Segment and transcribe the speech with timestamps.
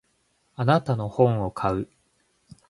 [0.55, 1.87] あなたの本を買う。